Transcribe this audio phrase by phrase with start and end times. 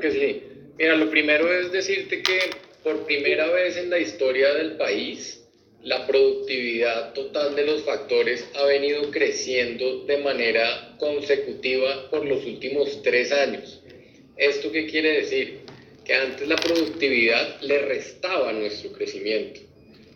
[0.00, 0.42] que sí.
[0.78, 2.38] Mira, lo primero es decirte que
[2.82, 5.44] por primera vez en la historia del país,
[5.82, 13.02] la productividad total de los factores ha venido creciendo de manera consecutiva por los últimos
[13.02, 13.82] tres años.
[14.36, 15.60] ¿Esto qué quiere decir?
[16.04, 19.60] Que antes la productividad le restaba nuestro crecimiento.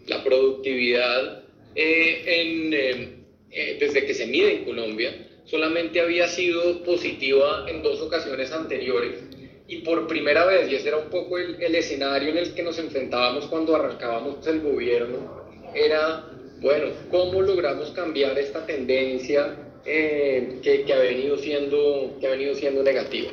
[0.07, 1.45] La productividad
[1.75, 3.09] eh, eh,
[3.51, 9.23] eh, desde que se mide en Colombia solamente había sido positiva en dos ocasiones anteriores
[9.67, 12.63] y por primera vez, y ese era un poco el, el, escenario en el que
[12.63, 15.43] nos enfrentábamos cuando arrancábamos el gobierno,
[15.75, 16.27] era,
[16.61, 19.57] bueno, ¿cómo logramos cambiar esta tendencia
[19.87, 23.32] eh, que, que, ha venido siendo, que ha venido siendo negativa?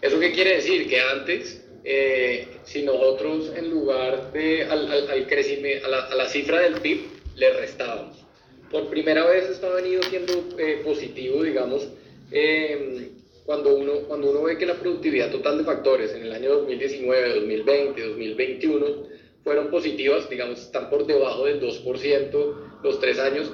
[0.00, 0.88] ¿Eso qué quiere decir?
[0.88, 6.14] Que antes, eh, si nosotros en lugar de al, al, al crecimiento, a la, a
[6.14, 7.00] la, cifra del PIB
[7.34, 8.16] le restábamos,
[8.70, 11.88] por primera vez esto ha venido siendo eh, positivo, digamos,
[13.48, 17.36] cuando uno, cuando uno ve que la productividad total de factores en el año 2019,
[17.36, 18.86] 2020, 2021
[19.42, 23.50] fueron positivas, digamos, están por debajo del 2% los tres años.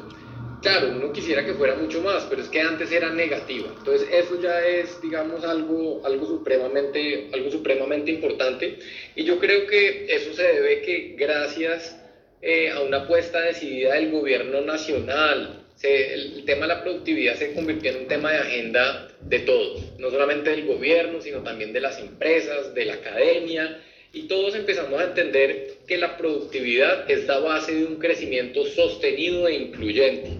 [0.62, 3.68] Claro, uno quisiera que fuera mucho más, pero es que antes era negativa.
[3.78, 8.80] Entonces, eso ya es, digamos, algo, algo, supremamente, algo supremamente importante.
[9.14, 12.02] Y yo creo que eso se debe que gracias
[12.42, 17.52] eh, a una apuesta decidida del gobierno nacional, se, el tema de la productividad se
[17.52, 21.80] convirtió en un tema de agenda de todos, no solamente del gobierno, sino también de
[21.80, 27.38] las empresas, de la academia, y todos empezamos a entender que la productividad es la
[27.38, 30.30] base de un crecimiento sostenido e incluyente.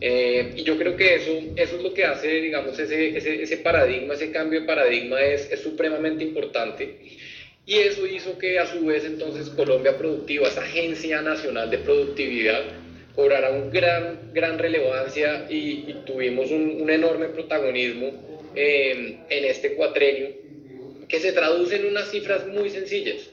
[0.00, 3.56] Eh, y yo creo que eso, eso es lo que hace, digamos, ese, ese, ese
[3.56, 6.98] paradigma, ese cambio de paradigma es, es, supremamente importante.
[7.64, 12.85] Y eso hizo que a su vez entonces Colombia Productiva, esa Agencia Nacional de Productividad,
[13.16, 18.12] cobrara un gran, gran relevancia y, y tuvimos un, un, enorme protagonismo
[18.54, 20.28] eh, en este cuatrenio
[21.08, 23.30] que se traduce en unas cifras muy sencillas.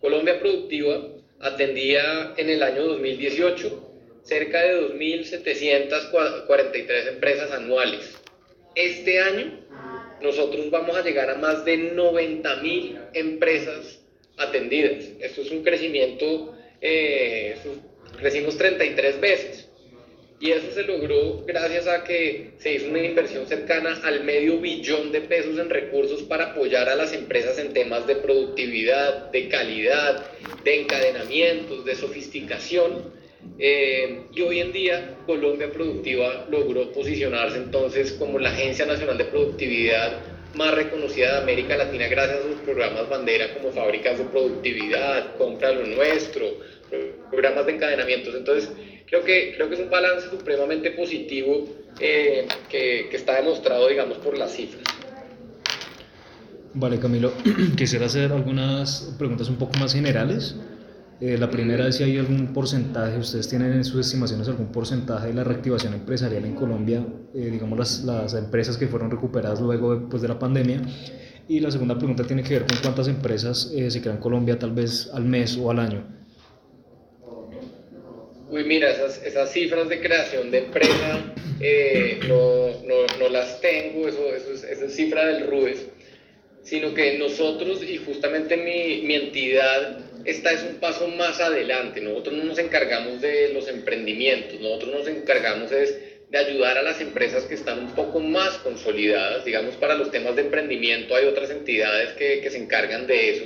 [0.00, 1.08] Colombia Productiva
[1.40, 3.90] atendía en el año 2018
[4.22, 8.14] cerca de 2.743 empresas anuales.
[8.74, 9.60] Este año
[10.22, 14.00] nosotros vamos a llegar a más de 90.000 empresas
[14.36, 15.04] atendidas.
[15.20, 17.56] Esto es un crecimiento, eh,
[18.16, 19.68] crecimos 33 veces.
[20.40, 25.12] Y eso se logró gracias a que se hizo una inversión cercana al medio billón
[25.12, 30.26] de pesos en recursos para apoyar a las empresas en temas de productividad, de calidad,
[30.64, 33.12] de encadenamientos, de sofisticación.
[33.58, 39.24] Eh, y hoy en día Colombia Productiva logró posicionarse entonces como la Agencia Nacional de
[39.26, 40.20] Productividad
[40.54, 45.72] más reconocida de América Latina gracias a sus programas bandera como fábricas de productividad, compra
[45.72, 46.46] lo nuestro,
[47.64, 48.34] programas de encadenamientos.
[48.34, 48.70] Entonces,
[49.06, 51.68] creo que, creo que es un balance supremamente positivo
[52.00, 54.82] eh, que, que, está demostrado, digamos, por las cifras.
[56.74, 57.32] Vale, Camilo,
[57.76, 60.56] quisiera hacer algunas preguntas un poco más generales.
[61.20, 65.28] Eh, la primera es si hay algún porcentaje, ustedes tienen en sus estimaciones algún porcentaje
[65.28, 69.94] de la reactivación empresarial en Colombia, eh, digamos las, las, empresas que fueron recuperadas luego
[69.94, 70.82] de, pues, de la pandemia.
[71.46, 74.58] Y la segunda pregunta tiene que ver con cuántas empresas eh, se crean en Colombia
[74.58, 76.04] tal vez al mes o al año.
[78.54, 84.06] Uy, mira, esas, esas cifras de creación de empresa eh, no, no, no, las tengo,
[84.06, 85.84] eso, eso es, esa es cifra del RUES,
[86.62, 92.36] sino que nosotros y justamente mi, mi entidad, esta es un paso más adelante, nosotros
[92.36, 95.98] no nos encargamos de los emprendimientos, nosotros nos encargamos es
[96.30, 100.36] de ayudar a las empresas que están un poco más consolidadas, digamos, para los temas
[100.36, 103.44] de emprendimiento hay otras entidades que, que se encargan de eso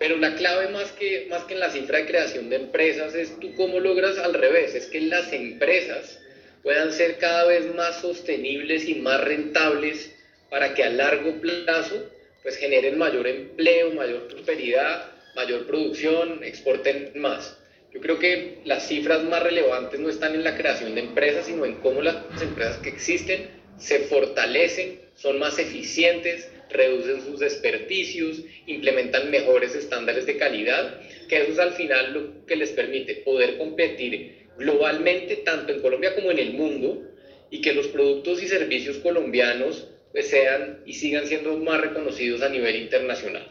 [0.00, 3.38] pero la clave más que, más que en la cifra de creación de empresas es
[3.38, 6.18] tú cómo logras al revés, es que las empresas
[6.62, 10.10] puedan ser cada vez más sostenibles y más rentables
[10.48, 12.10] para que a largo plazo
[12.42, 17.58] pues generen mayor empleo, mayor prosperidad, mayor producción, exporten más.
[17.92, 21.66] Yo creo que las cifras más relevantes no están en la creación de empresas, sino
[21.66, 29.30] en cómo las empresas que existen se fortalecen, son más eficientes, reducen sus desperdicios, implementan
[29.30, 34.46] mejores estándares de calidad, que eso es al final lo que les permite poder competir
[34.58, 37.02] globalmente, tanto en Colombia como en el mundo,
[37.50, 42.48] y que los productos y servicios colombianos pues, sean y sigan siendo más reconocidos a
[42.48, 43.48] nivel internacional.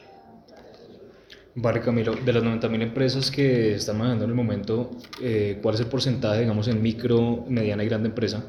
[1.55, 4.91] Vale, Camilo, de las 90.000 empresas que están manejando en el momento,
[5.21, 8.45] eh, ¿cuál es el porcentaje, digamos, en micro, mediana y grande empresa?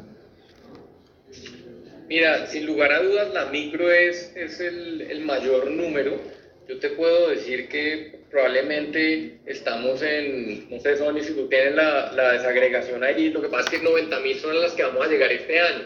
[2.11, 6.21] Mira, sin lugar a dudas, la micro es, es el, el, mayor número.
[6.67, 12.11] Yo te puedo decir que probablemente estamos en, no sé, Sony, si tú tienes la,
[12.11, 15.09] la desagregación ahí, lo que pasa es que 90 mil son las que vamos a
[15.09, 15.85] llegar este año.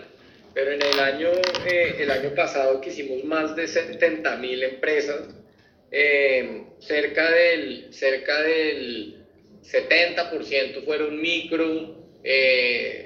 [0.54, 1.28] pero en el año,
[1.70, 5.28] eh, el año pasado que hicimos más de 70 mil empresas,
[5.90, 9.26] eh, cerca, del, cerca del
[9.62, 13.03] 70% fueron micro, eh,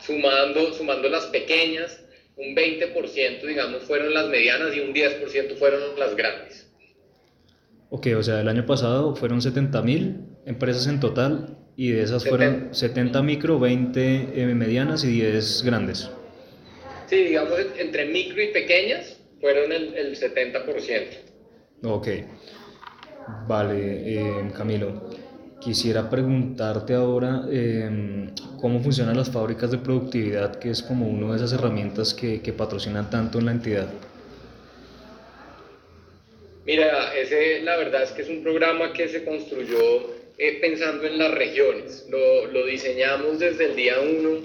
[0.00, 2.02] sumando, sumando las pequeñas,
[2.36, 6.70] un 20% digamos fueron las medianas y un 10% fueron las grandes.
[7.90, 10.16] Ok, o sea, el año pasado fueron 70 mil
[10.46, 16.10] empresas en total y de esas fueron 70 micro, 20 eh, medianas y 10 grandes.
[17.06, 21.30] Sí, digamos entre micro y pequeñas fueron el, el 70%.
[21.82, 22.08] Ok,
[23.48, 25.10] vale, eh, Camilo.
[25.60, 28.30] Quisiera preguntarte ahora em,
[28.60, 32.52] cómo funcionan las fábricas de productividad, que es como una de esas herramientas que, que
[32.52, 33.88] patrocinan tanto en la entidad.
[36.64, 39.78] Mira, ese la verdad es que es un programa que se construyó
[40.38, 42.06] eh, pensando en las regiones.
[42.08, 44.38] Lo, lo, diseñamos desde el día uno,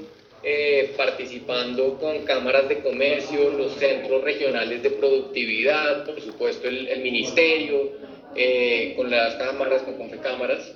[0.43, 7.93] eh, participando con cámaras de comercio, los centros regionales de productividad, por supuesto el, ministerio,
[8.35, 10.74] eh, con las cámaras, con Confecámaras.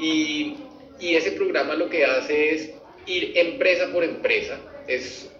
[0.00, 0.56] Y,
[0.98, 2.70] y, ese programa lo que hace es
[3.06, 4.58] ir empresa por empresa,
[4.88, 5.30] es,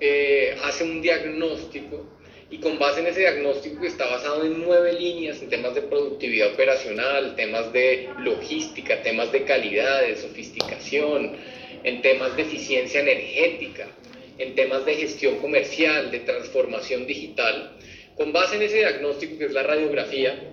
[0.63, 2.07] hace un diagnóstico
[2.51, 5.83] y con base en ese diagnóstico que está basado en nueve líneas, en temas de
[5.83, 11.37] productividad operacional, temas de logística, temas de calidad, de sofisticación,
[11.85, 13.89] en temas de eficiencia energética,
[14.39, 17.77] en temas de gestión comercial, de transformación digital.
[18.17, 20.53] Con base en ese diagnóstico que es la radiografía,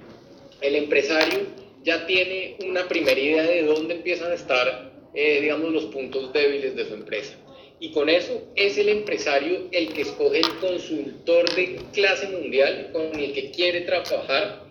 [0.62, 5.86] el empresario ya tiene una primera idea de dónde empiezan a estar, eh, digamos, los
[5.86, 7.38] puntos débiles de su empresa
[7.80, 13.18] y con eso es el empresario el que escoge el consultor de clase mundial con
[13.18, 14.64] el que quiere trabajar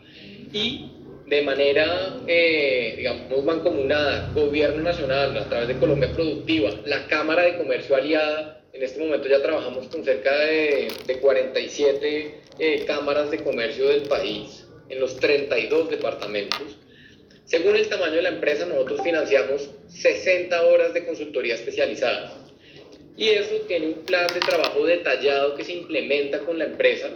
[0.53, 0.91] y
[1.27, 7.57] de manera, eh, digamos, mancomunada, gobierno nacional, a través de Colombia Productiva, la Cámara de
[7.57, 13.39] Comercio Aliada, en este momento ya trabajamos con cerca de, de 47 eh, cámaras de
[13.39, 16.77] comercio del país, en los 32 departamentos.
[17.47, 22.47] Según el tamaño de la empresa, nosotros financiamos 60 horas de consultoría especializada
[23.17, 27.09] y eso tiene un plan de trabajo detallado que se implementa con la empresa.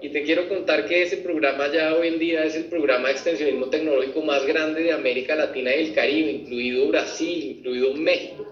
[0.00, 3.14] Y te quiero contar que ese programa ya hoy en día es el programa de
[3.14, 8.46] extensionismo tecnológico más grande de América Latina y el Caribe, incluido Brasil, incluido México,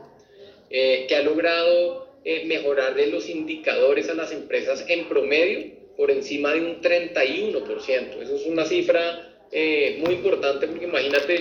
[0.71, 6.11] eh, que ha logrado eh, mejorar de los indicadores a las empresas en promedio por
[6.11, 8.23] encima de un 31%.
[8.23, 11.41] Eso es una cifra eh, muy importante porque imagínate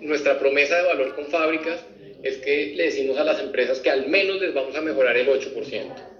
[0.00, 1.84] nuestra promesa de valor con fábricas
[2.22, 5.28] es que le decimos a las empresas que al menos les vamos a mejorar el
[5.28, 6.16] 8%.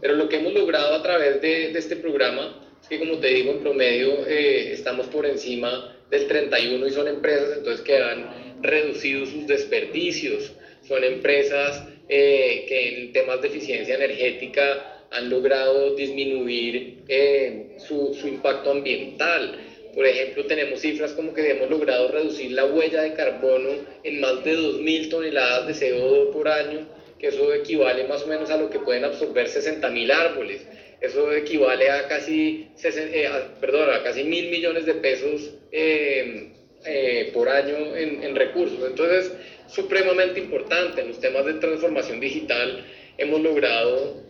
[0.00, 3.52] Pero lo que hemos logrado a través de, este programa es que, como te digo,
[3.52, 9.26] en promedio eh, estamos por encima del 31 y son empresas entonces que han reducido
[9.26, 10.52] sus desperdicios,
[10.86, 18.28] son empresas eh, que en temas de eficiencia energética han logrado disminuir eh, su, su
[18.28, 19.58] impacto ambiental
[19.94, 23.70] por ejemplo, tenemos cifras como que hemos logrado reducir la huella de carbono
[24.04, 26.86] en más de 2.000 toneladas de CO2 por año,
[27.18, 30.66] que eso equivale más o menos a lo que pueden absorber 60.000 árboles.
[31.00, 33.28] Eso equivale a casi, eh,
[33.60, 36.52] perdón, a casi mil millones de pesos eh,
[36.84, 38.78] eh, por año en, en recursos.
[38.86, 39.32] Entonces,
[39.66, 42.84] supremamente importante en los temas de transformación digital.
[43.16, 44.22] Hemos logrado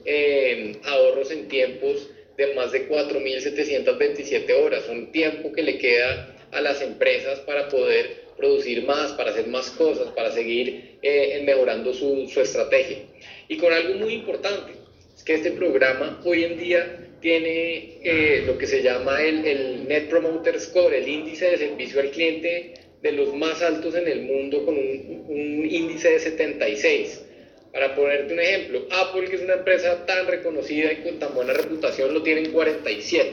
[0.85, 2.09] ahorros en tiempos
[2.41, 8.31] de más de 4.727 horas, un tiempo que le queda a las empresas para poder
[8.37, 12.99] producir más, para hacer más cosas, para seguir eh, mejorando su, su, estrategia.
[13.49, 14.73] Y con algo muy importante,
[15.15, 19.87] es que este programa hoy en día tiene eh, lo que se llama el, el,
[19.87, 24.23] Net Promoter Score, el índice de servicio al cliente de los más altos en el
[24.23, 27.27] mundo con un, un índice de 76.
[27.73, 31.53] Para ponerte un ejemplo, Apple, que es una empresa tan reconocida y con tan buena
[31.53, 33.33] reputación, lo tiene en 47.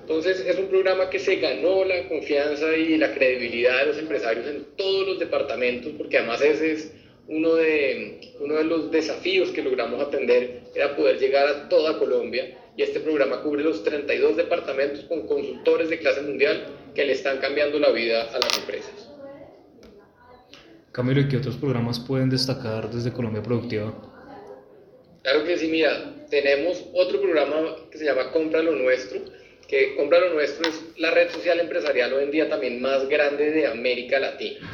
[0.00, 4.46] Entonces es un programa que se ganó la confianza y la credibilidad de los empresarios
[4.46, 6.92] en todos los departamentos, porque además ese es
[7.28, 12.58] uno de, uno de los desafíos que logramos atender, era poder llegar a toda Colombia
[12.76, 17.38] y este programa cubre los 32 departamentos con consultores de clase mundial que le están
[17.38, 19.09] cambiando la vida a las empresas.
[20.92, 23.94] Camilo, ¿y qué otros programas pueden destacar desde Colombia Productiva?
[25.22, 29.20] Claro que sí, mira, tenemos otro programa que se llama Compra lo Nuestro,
[29.68, 33.52] que Compra lo Nuestro es la red social empresarial hoy en día también más grande
[33.52, 34.68] de América Latina.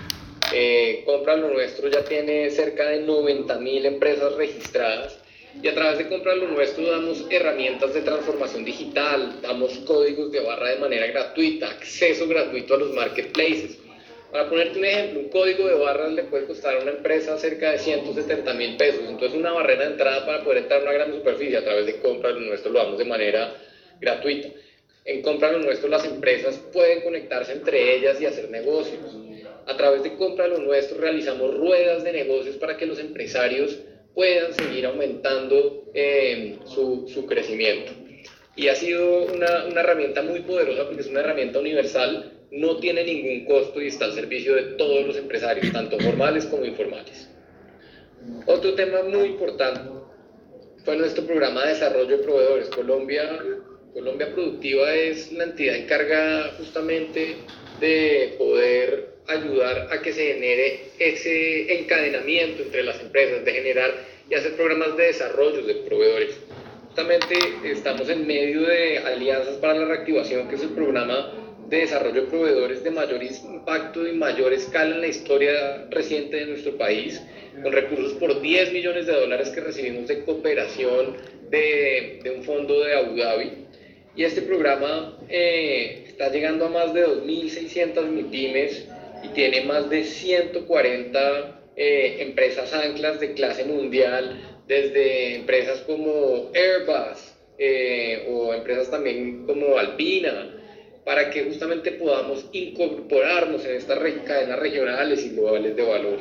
[0.54, 5.18] Eh, Compra lo Nuestro ya tiene cerca de 90 mil empresas registradas
[5.62, 10.40] y a través de Compra lo Nuestro damos herramientas de transformación digital, damos códigos de
[10.40, 13.80] barra de manera gratuita, acceso gratuito a los marketplaces
[14.30, 17.72] Para ponerte un ejemplo, un código de barras le puede costar a una empresa cerca
[17.72, 19.02] de 170 mil pesos.
[19.08, 22.00] Entonces, una barrera de entrada para poder entrar a una gran superficie a través de
[22.00, 23.54] compras, lo nuestro lo damos de manera
[24.00, 24.48] gratuita.
[25.04, 29.16] En compra lo nuestro, las empresas pueden conectarse entre ellas y hacer negocios.
[29.66, 33.78] A través de compra lo nuestro, realizamos ruedas de negocios para que los empresarios
[34.14, 37.92] puedan seguir aumentando eh, su, su, crecimiento.
[38.56, 43.04] Y ha sido una, una herramienta muy poderosa porque es una herramienta universal no tiene
[43.04, 47.28] ningún costo y está al servicio de todos los empresarios, tanto formales como informales.
[48.46, 49.80] Otro tema muy importante
[50.84, 52.68] fue nuestro programa de desarrollo de proveedores.
[52.68, 53.38] Colombia,
[53.92, 57.36] Colombia Productiva es la entidad encargada justamente
[57.80, 63.90] de poder ayudar a que se genere ese encadenamiento entre las empresas, de generar
[64.30, 66.38] y hacer programas de desarrollo de proveedores.
[66.86, 67.34] Justamente
[67.64, 72.28] estamos en medio de Alianzas para la Reactivación, que es el programa de desarrollo de
[72.28, 77.20] proveedores de mayor impacto y mayor escala en la historia reciente de nuestro país,
[77.62, 81.16] con recursos por 10 millones de dólares que recibimos de cooperación
[81.50, 83.52] de, de un fondo de Abu Dhabi.
[84.14, 88.86] Y este programa eh, está llegando a más de 2.600 MIPIMES
[89.24, 97.34] y tiene más de 140 eh, empresas anclas de clase mundial, desde empresas como Airbus
[97.58, 100.55] eh, o empresas también como Alpina,
[101.06, 106.18] para que justamente podamos incorporarnos en estas cadenas regionales y globales de valor.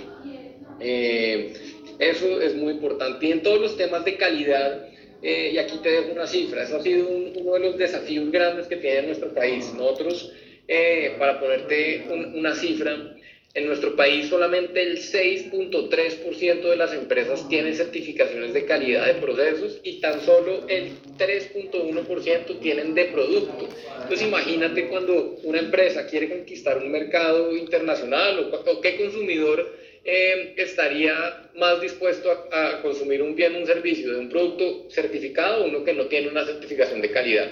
[0.80, 1.54] Eh,
[1.98, 3.26] eso es muy importante.
[3.26, 4.86] Y en todos los temas de calidad,
[5.24, 8.68] eh, y aquí te dejo una cifra, eso ha sido uno de los desafíos grandes
[8.68, 9.74] que tiene nuestro país.
[9.74, 10.32] Nosotros,
[10.68, 12.96] eh, para ponerte una cifra,
[13.56, 19.80] en nuestro país solamente el 6.3% de las empresas tienen certificaciones de calidad de procesos
[19.82, 23.70] y tan solo el 3.1% tienen de producto.
[24.02, 31.50] Entonces imagínate cuando una empresa quiere conquistar un mercado internacional o, qué consumidor eh, estaría
[31.56, 35.86] más dispuesto a, a, consumir un bien, un servicio de un producto certificado o uno
[35.86, 37.50] que no tiene una certificación de calidad.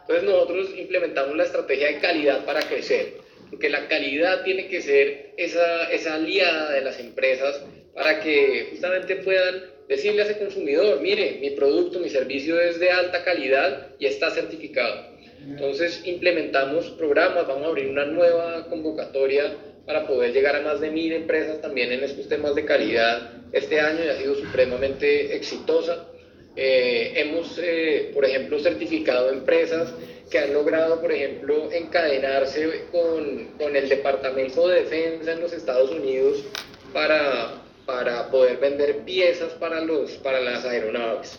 [0.00, 3.21] Entonces nosotros implementamos la estrategia de calidad para crecer
[3.52, 7.62] porque la calidad tiene que ser esa, aliada de las empresas
[7.94, 12.90] para que justamente puedan decirle a ese consumidor, mire, mi producto, mi servicio es de
[12.90, 15.04] alta calidad y está certificado.
[15.46, 19.54] Entonces implementamos programas, vamos a abrir una nueva convocatoria
[19.84, 23.80] para poder llegar a más de mil empresas también en estos temas de calidad este
[23.80, 26.06] año y ha sido supremamente exitosa.
[26.54, 29.92] Eh, hemos, eh, por ejemplo, certificado empresas
[30.30, 35.90] que han logrado, por ejemplo, encadenarse con, con, el Departamento de Defensa en los Estados
[35.90, 36.44] Unidos
[36.92, 41.38] para, para poder vender piezas para, los, para las aeronaves.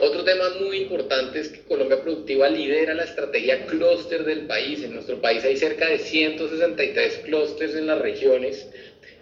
[0.00, 4.84] Otro tema muy importante es que Colombia Productiva lidera la estrategia clúster del país.
[4.84, 8.68] En nuestro país hay cerca de 163 clústeres en las regiones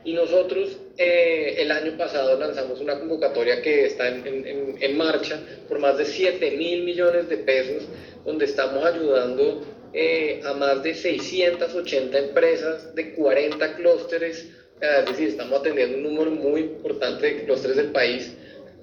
[0.06, 5.40] y nosotros eh, el año pasado lanzamos una convocatoria que está en, en, en marcha
[5.68, 7.82] por más de 7 mil millones de pesos,
[8.24, 14.48] donde estamos ayudando eh, a más de 680 empresas de 40 clústeres,
[14.80, 18.32] es decir, estamos atendiendo un número muy importante de clústeres del país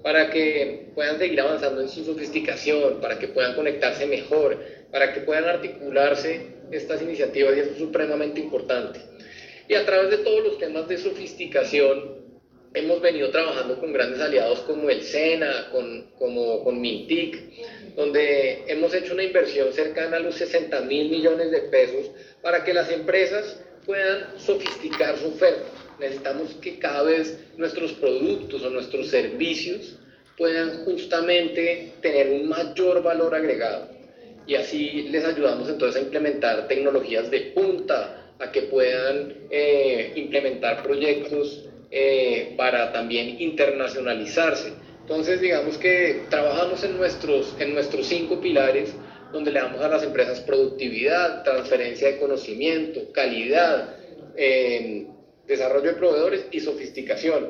[0.01, 4.59] para que puedan seguir avanzando en su sofisticación, para que puedan conectarse mejor,
[4.91, 9.12] para que puedan articularse estas iniciativas y eso es supremamente importante.
[9.67, 12.23] Y a través de todos los temas de sofisticación,
[12.73, 18.93] hemos venido trabajando con grandes aliados como el SENA, con, como, con Mintic, donde hemos
[18.93, 23.59] hecho una inversión cercana a los 60 mil millones de pesos para que las empresas
[23.85, 25.65] puedan sofisticar su oferta.
[25.99, 29.97] Necesitamos que cada vez nuestros productos o nuestros servicios
[30.37, 33.89] puedan justamente tener un mayor valor agregado.
[34.47, 40.83] Y así les ayudamos entonces a implementar tecnologías de punta, a que puedan eh, implementar
[40.83, 44.73] proyectos eh, para también internacionalizarse.
[45.01, 48.93] Entonces, digamos que trabajamos en nuestros, en nuestros cinco pilares,
[49.31, 53.97] donde le damos a las empresas productividad, transferencia de conocimiento, calidad,
[54.37, 55.07] eh,
[55.47, 57.49] desarrollo de proveedores y sofisticación.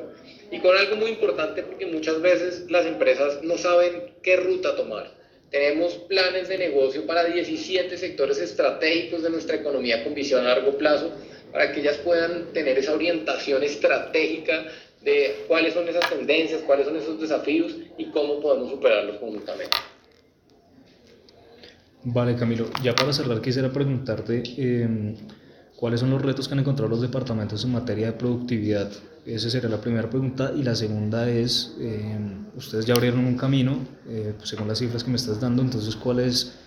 [0.50, 5.23] Y con algo muy importante porque muchas veces las empresas no saben qué ruta tomar.
[5.54, 10.76] Tenemos planes de negocio para 17 sectores estratégicos de nuestra economía con visión a largo
[10.76, 11.12] plazo
[11.52, 14.64] para que ellas puedan tener esa orientación estratégica
[15.02, 19.76] de cuáles son esas tendencias, cuáles son esos desafíos y cómo podemos superarlos conjuntamente.
[22.02, 25.14] Vale, Camilo, ya para cerrar quisiera preguntarte em,
[25.76, 28.90] cuáles son los retos que han encontrado los departamentos en materia de productividad
[29.26, 30.52] esa sería la primera pregunta.
[30.56, 32.16] Y la segunda es, eh,
[32.56, 35.96] ustedes ya abrieron un camino, eh, pues, según las cifras que me estás dando, entonces,
[35.96, 36.58] ¿cuál es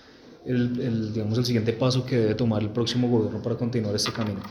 [0.46, 4.42] el, digamos, el siguiente paso que debe tomar el próximo gobierno para continuar este camino?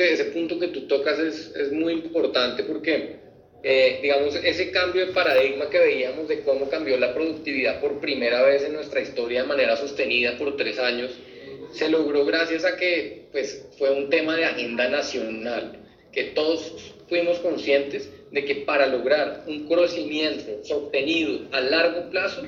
[0.00, 3.16] que ese punto que tú tocas es, es muy importante porque,
[3.62, 8.42] eh, digamos, ese cambio de paradigma que veíamos de cómo cambió la productividad por primera
[8.42, 11.10] vez en nuestra historia de manera sostenida por tres años,
[11.72, 15.78] se logró gracias a que pues, fue un tema de agenda nacional,
[16.12, 22.42] que todos fuimos conscientes de que para lograr un crecimiento sostenido a largo plazo,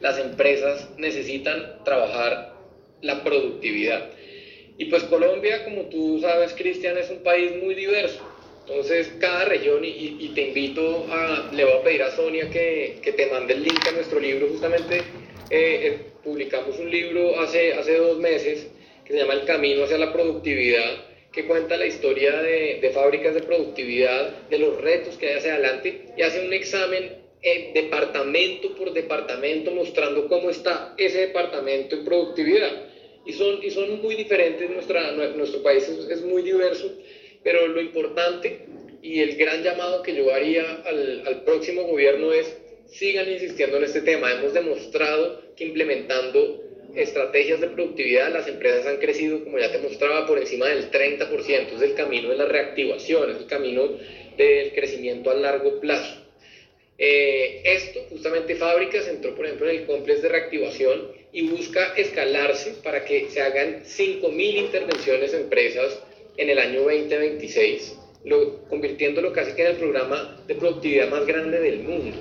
[0.00, 2.54] las empresas necesitan trabajar
[3.00, 4.10] la productividad.
[4.78, 8.20] Y pues Colombia, como tú sabes, Cristian, es un país muy diverso.
[8.66, 13.12] Entonces, cada región, y, te invito a, le voy a pedir a Sonia que, que
[13.12, 15.02] te mande el link a nuestro libro, justamente eh,
[15.50, 18.68] eh, publicamos un libro hace, hace dos meses
[19.12, 23.34] que se llama El Camino hacia la Productividad, que cuenta la historia de, de fábricas
[23.34, 28.74] de productividad, de los retos que hay hacia adelante, y hace un examen eh, departamento
[28.74, 32.86] por departamento mostrando cómo está ese departamento en productividad
[33.26, 36.90] y son, y son muy diferentes, nuestra, nuestro país es, muy diverso,
[37.44, 38.66] pero lo importante
[39.02, 43.84] y el gran llamado que yo haría al, al próximo gobierno es sigan insistiendo en
[43.84, 44.32] este tema.
[44.32, 46.61] Hemos demostrado que implementando
[46.94, 51.74] estrategias de productividad, las empresas han crecido, como ya te mostraba, por encima del 30%.
[51.76, 53.88] Es el camino de la reactivación, es el camino
[54.36, 56.22] del crecimiento a largo plazo.
[56.98, 62.74] Eh, esto, justamente Fábricas entró, por ejemplo, en el complex de reactivación y busca escalarse
[62.82, 66.00] para que se hagan 5.000 intervenciones en empresas
[66.36, 71.58] en el año 2026, lo, convirtiéndolo casi que en el programa de productividad más grande
[71.60, 72.18] del mundo.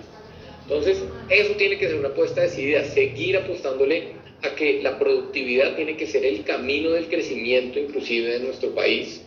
[0.64, 5.98] Entonces, eso tiene que ser una apuesta decidida, seguir apostándole a que la productividad tiene
[5.98, 9.22] que ser el camino del crecimiento inclusive de nuestro país,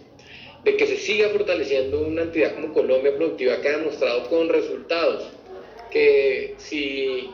[0.64, 5.25] de que se siga fortaleciendo una entidad como Colombia Productiva que ha demostrado con resultados
[5.90, 7.30] que si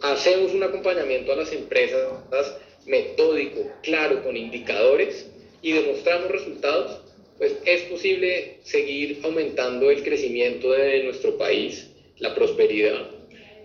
[0.00, 2.56] hacemos un acompañamiento a las empresas
[2.86, 5.28] metódico, claro, con indicadores
[5.60, 7.02] y demostramos resultados,
[7.36, 13.17] pues es posible seguir aumentando el crecimiento de nuestro país, la prosperidad.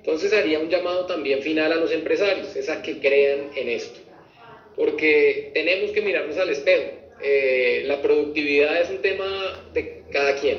[0.03, 4.01] Entonces haría un llamado también final a los empresarios, es a que crean en esto,
[4.75, 6.91] porque tenemos que mirarnos al espejo.
[7.21, 10.57] Eh, la productividad es un tema de cada quien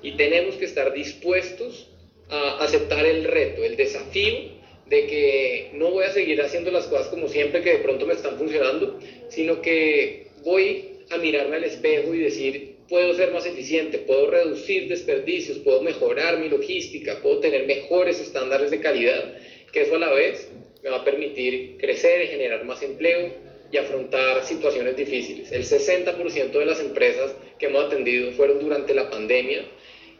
[0.00, 1.90] y tenemos que estar dispuestos
[2.30, 4.54] a aceptar el reto, el desafío
[4.86, 8.14] de que no voy a seguir haciendo las cosas como siempre que de pronto me
[8.14, 13.98] están funcionando, sino que voy a mirarme al espejo y decir, puedo ser más eficiente,
[13.98, 19.34] puedo reducir desperdicios, puedo mejorar mi logística, puedo tener mejores estándares de calidad,
[19.72, 20.48] que eso a la vez
[20.82, 23.32] me va a permitir crecer y generar más empleo
[23.70, 25.50] y afrontar situaciones difíciles.
[25.50, 29.64] El 60% de las empresas que hemos atendido fueron durante la pandemia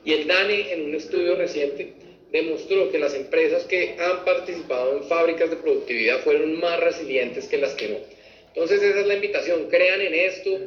[0.05, 1.93] y el DANE, en un estudio reciente,
[2.31, 7.59] demostró que las empresas que han participado en fábricas de productividad fueron más resilientes que
[7.59, 7.97] las que no.
[8.55, 10.61] Entonces esa es la invitación, crean en esto,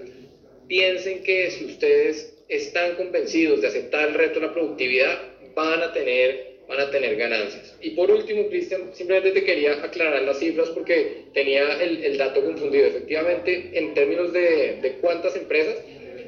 [0.67, 5.21] piensen que si ustedes están convencidos de aceptar el reto de la productividad,
[5.55, 7.77] van a tener, van a tener ganancias.
[7.79, 12.87] Y por último, Cristian, simplemente te quería aclarar las cifras porque tenía el, dato confundido.
[12.87, 15.77] Efectivamente, en términos de, de cuántas empresas,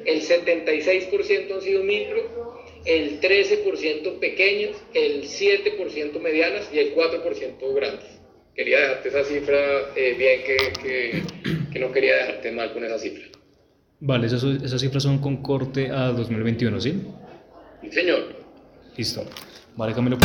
[0.06, 8.19] el 76% han sido micro, el 13% pequeñas, el 7% medianas y el 4% grandes.
[8.54, 9.58] Quería dejarte esa cifra
[9.96, 11.22] eh, bien, que,
[11.72, 13.24] que, no quería dejarte mal con esa cifra.
[14.00, 17.02] Vale, esas, esas cifras son con corte a 2021, ¿sí?
[17.82, 18.34] Sí, señor.
[18.96, 19.24] Listo.
[19.76, 20.18] Vale, Camilo.